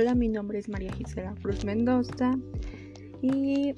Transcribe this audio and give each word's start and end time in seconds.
Hola, 0.00 0.14
mi 0.14 0.28
nombre 0.28 0.58
es 0.58 0.66
María 0.70 0.90
Gisela 0.94 1.34
Cruz 1.42 1.62
Mendoza 1.62 2.32
y 3.20 3.74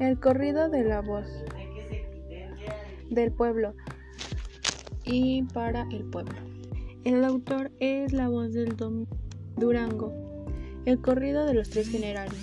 el 0.00 0.18
corrido 0.18 0.68
de 0.68 0.82
la 0.82 1.00
voz 1.00 1.28
del 3.08 3.30
pueblo 3.30 3.72
y 5.04 5.44
para 5.44 5.86
el 5.92 6.02
pueblo. 6.06 6.34
El 7.04 7.22
autor 7.24 7.70
es 7.78 8.12
la 8.12 8.28
voz 8.28 8.52
del 8.52 8.76
Don 8.76 9.06
Durango. 9.56 10.12
El 10.86 11.00
corrido 11.00 11.46
de 11.46 11.54
los 11.54 11.70
tres 11.70 11.88
generales. 11.88 12.34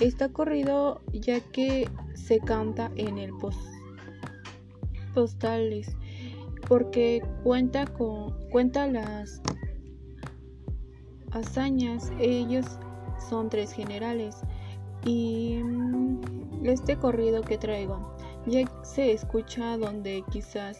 Está 0.00 0.28
corrido 0.28 1.00
ya 1.12 1.40
que 1.40 1.88
se 2.14 2.38
canta 2.38 2.92
en 2.94 3.18
el 3.18 3.32
post 3.38 3.58
postales 5.12 5.88
porque 6.68 7.20
cuenta 7.42 7.84
con 7.84 8.32
cuenta 8.50 8.86
las 8.86 9.42
hazañas. 11.34 12.10
Ellos 12.18 12.64
son 13.28 13.48
tres 13.50 13.72
generales 13.72 14.40
y 15.04 15.60
mm, 15.62 16.64
este 16.64 16.96
corrido 16.96 17.42
que 17.42 17.58
traigo 17.58 18.14
ya 18.46 18.64
se 18.82 19.12
escucha 19.12 19.76
donde 19.78 20.24
quizás 20.30 20.78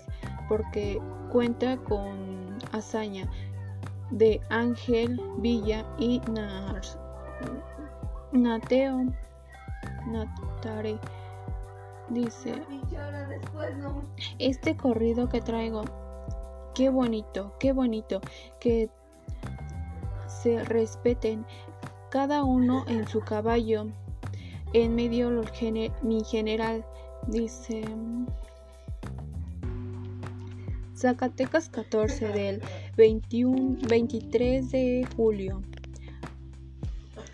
porque 0.48 1.00
cuenta 1.30 1.76
con 1.78 2.58
hazaña 2.72 3.28
de 4.10 4.40
Ángel 4.50 5.20
Villa 5.38 5.84
y 5.98 6.20
Nateo 8.32 9.06
Natare 10.06 10.98
dice 12.10 12.54
este 14.38 14.76
corrido 14.76 15.28
que 15.28 15.40
traigo 15.40 15.84
qué 16.74 16.90
bonito 16.90 17.54
qué 17.58 17.72
bonito 17.72 18.20
que 18.60 18.90
se 20.42 20.64
respeten 20.64 21.44
cada 22.10 22.44
uno 22.44 22.84
en 22.88 23.06
su 23.08 23.20
caballo 23.20 23.86
en 24.72 24.94
medio 24.94 25.30
mi 26.02 26.24
general 26.24 26.84
dice 27.28 27.84
Zacatecas 30.96 31.68
14 31.68 32.28
del 32.28 32.62
21, 32.96 33.78
23 33.88 34.70
de 34.70 35.06
julio. 35.16 35.60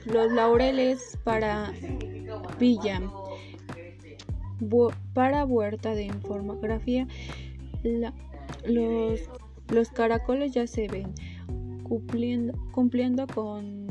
Los 0.07 0.33
laureles 0.33 1.19
para 1.25 1.73
Villa. 2.59 3.01
para 5.15 5.45
Huerta 5.45 5.95
de 5.95 6.05
Informografía. 6.05 7.07
los, 8.65 9.21
los 9.69 9.89
caracoles 9.91 10.53
ya 10.53 10.67
se 10.67 10.89
ven 10.89 11.15
cumpliendo, 11.91 12.53
cumpliendo 12.71 13.27
con 13.27 13.89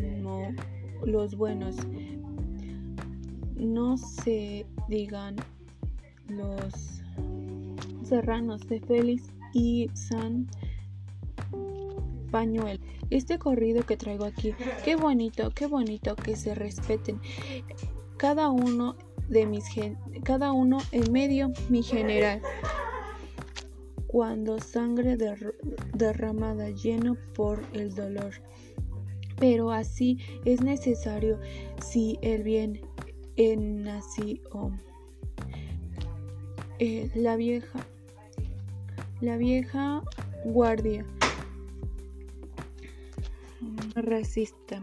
los 1.03 1.35
buenos. 1.35 1.75
No 3.57 3.97
se 3.97 4.65
digan 4.87 5.35
los 6.29 7.01
serranos 8.03 8.65
de 8.69 8.79
Félix 8.79 9.23
y 9.53 9.89
San 9.93 10.47
Pañuel. 12.31 12.79
Este 13.09 13.37
corrido 13.37 13.85
que 13.85 13.97
traigo 13.97 14.23
aquí, 14.23 14.53
qué 14.85 14.95
bonito, 14.95 15.51
qué 15.53 15.67
bonito 15.67 16.15
que 16.15 16.37
se 16.37 16.55
respeten 16.55 17.19
cada 18.15 18.49
uno 18.49 18.95
de 19.27 19.45
mis 19.45 19.65
cada 20.23 20.53
uno 20.53 20.77
en 20.93 21.11
medio 21.11 21.51
mi 21.67 21.83
general. 21.83 22.41
Cuando 24.11 24.57
sangre 24.59 25.17
derramada 25.93 26.71
lleno 26.71 27.15
por 27.35 27.61
el 27.73 27.93
dolor. 27.93 28.33
Pero 29.37 29.69
así 29.69 30.17
es 30.45 30.63
necesario 30.63 31.39
si 31.79 32.17
el 32.23 32.41
bien 32.41 32.81
en 33.35 33.83
nació. 33.83 34.39
Eh, 36.79 37.11
la 37.13 37.35
vieja 37.35 37.85
la 39.21 39.37
vieja 39.37 40.01
guardia 40.43 41.05
racista 43.95 44.81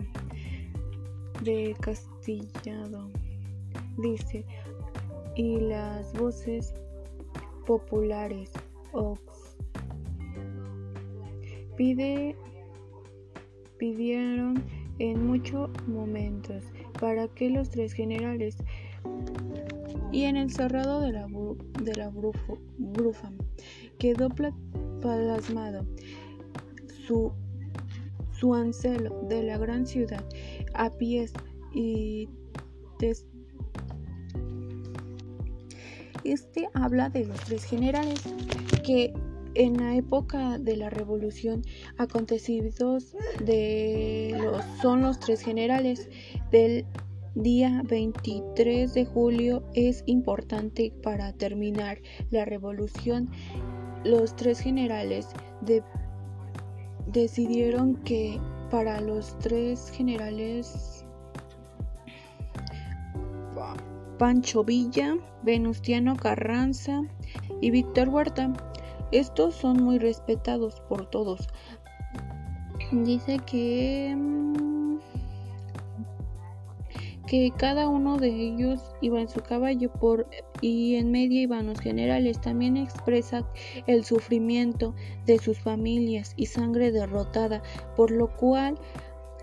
de 1.42 1.74
Castillado 1.80 3.10
dice 3.96 4.44
y 5.34 5.58
las 5.60 6.12
voces 6.12 6.74
populares 7.66 8.50
Pide 11.76 12.36
pidieron 13.78 14.62
en 14.98 15.26
muchos 15.26 15.70
momentos 15.86 16.64
para 16.98 17.28
que 17.28 17.50
los 17.50 17.68
tres 17.68 17.92
generales 17.92 18.56
y 20.12 20.24
en 20.24 20.36
el 20.36 20.50
cerrado 20.50 21.00
de 21.02 21.12
la, 21.12 21.26
de 21.82 21.94
la 21.94 22.10
quedó 23.98 24.28
plasmado 24.30 25.86
su, 27.06 27.32
su 28.32 28.54
ancelo 28.54 29.22
de 29.28 29.42
la 29.42 29.58
gran 29.58 29.86
ciudad 29.86 30.24
a 30.74 30.90
pies 30.90 31.32
y 31.74 32.28
este 36.32 36.68
habla 36.74 37.08
de 37.08 37.26
los 37.26 37.40
tres 37.40 37.64
generales 37.64 38.22
que 38.84 39.12
en 39.54 39.78
la 39.78 39.96
época 39.96 40.58
de 40.58 40.76
la 40.76 40.90
revolución 40.90 41.62
acontecidos 41.96 43.16
de 43.44 44.36
los 44.38 44.62
son 44.82 45.02
los 45.02 45.18
tres 45.18 45.40
generales 45.40 46.08
del 46.50 46.84
día 47.34 47.82
23 47.86 48.94
de 48.94 49.04
julio 49.04 49.62
es 49.74 50.02
importante 50.06 50.92
para 51.02 51.32
terminar 51.34 51.98
la 52.30 52.46
revolución. 52.46 53.30
Los 54.04 54.34
tres 54.36 54.60
generales 54.60 55.28
decidieron 57.06 57.96
que 57.96 58.40
para 58.70 59.00
los 59.00 59.38
tres 59.38 59.90
generales 59.90 60.95
Pancho 64.18 64.64
Villa, 64.64 65.16
Venustiano 65.42 66.16
Carranza 66.16 67.02
y 67.60 67.70
Víctor 67.70 68.08
Huerta, 68.08 68.52
estos 69.12 69.54
son 69.54 69.82
muy 69.82 69.98
respetados 69.98 70.80
por 70.88 71.08
todos. 71.10 71.48
Dice 72.92 73.38
que 73.46 74.14
mm, 74.16 74.56
que 77.26 77.52
cada 77.56 77.88
uno 77.88 78.18
de 78.18 78.28
ellos 78.28 78.80
iba 79.00 79.20
en 79.20 79.28
su 79.28 79.40
caballo 79.40 79.92
por 79.92 80.26
y 80.60 80.94
en 80.94 81.10
medio 81.10 81.40
iban 81.40 81.66
los 81.66 81.80
generales. 81.80 82.40
También 82.40 82.76
expresa 82.76 83.44
el 83.86 84.04
sufrimiento 84.04 84.94
de 85.26 85.38
sus 85.38 85.58
familias 85.58 86.32
y 86.36 86.46
sangre 86.46 86.92
derrotada, 86.92 87.62
por 87.96 88.10
lo 88.10 88.28
cual 88.36 88.78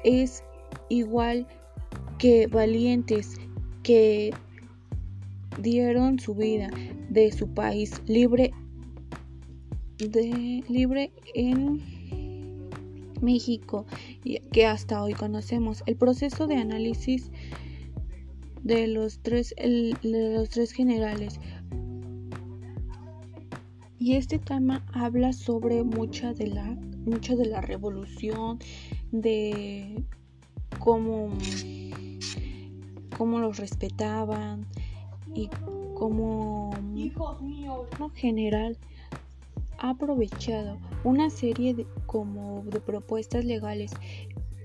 es 0.03 0.43
igual 0.89 1.45
que 2.17 2.47
valientes 2.47 3.37
que 3.83 4.33
dieron 5.59 6.19
su 6.19 6.35
vida 6.35 6.69
de 7.09 7.31
su 7.31 7.53
país 7.53 8.01
libre 8.07 8.51
de 9.97 10.63
libre 10.67 11.11
en 11.33 11.81
México 13.21 13.85
que 14.51 14.65
hasta 14.65 15.01
hoy 15.01 15.13
conocemos. 15.13 15.83
El 15.85 15.95
proceso 15.95 16.47
de 16.47 16.57
análisis 16.57 17.31
de 18.63 18.87
los 18.87 19.19
tres, 19.19 19.53
de 19.57 19.95
los 20.01 20.49
tres 20.49 20.71
generales. 20.71 21.39
Y 23.99 24.15
este 24.15 24.37
tema 24.37 24.85
habla 24.91 25.31
sobre 25.31 25.83
mucha 25.83 26.33
de 26.33 26.47
la, 26.47 26.65
mucha 27.05 27.35
de 27.35 27.45
la 27.45 27.61
revolución, 27.61 28.59
de 29.11 30.03
cómo, 30.79 31.29
cómo 33.17 33.39
los 33.39 33.57
respetaban 33.57 34.67
y 35.33 35.49
cómo 35.95 36.71
no 37.99 38.09
general 38.09 38.77
ha 39.77 39.89
aprovechado 39.91 40.77
una 41.03 41.29
serie 41.29 41.73
de, 41.73 41.87
como 42.05 42.63
de 42.65 42.79
propuestas 42.79 43.45
legales 43.45 43.91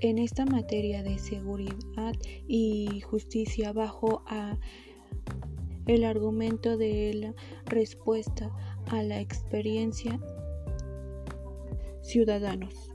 en 0.00 0.18
esta 0.18 0.44
materia 0.44 1.02
de 1.02 1.18
seguridad 1.18 2.14
y 2.46 3.00
justicia 3.00 3.72
bajo 3.72 4.22
a 4.26 4.56
el 5.86 6.04
argumento 6.04 6.76
de 6.76 7.14
la 7.14 7.34
respuesta 7.66 8.50
a 8.90 9.02
la 9.02 9.20
experiencia 9.20 10.20
ciudadanos. 12.02 12.87